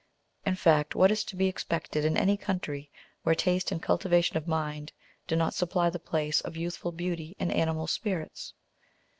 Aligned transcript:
In 0.47 0.55
fact, 0.55 0.95
what 0.95 1.11
is 1.11 1.23
to 1.25 1.35
be 1.35 1.45
expected 1.45 2.05
in 2.05 2.17
any 2.17 2.35
country 2.35 2.89
where 3.21 3.35
taste 3.35 3.71
and 3.71 3.79
cultivation 3.79 4.35
of 4.35 4.47
mind 4.47 4.93
do 5.27 5.35
not 5.35 5.53
supply 5.53 5.91
the 5.91 5.99
place 5.99 6.41
of 6.41 6.57
youthful 6.57 6.91
beauty 6.91 7.35
and 7.37 7.51
animal 7.51 7.85
spirits? 7.85 8.55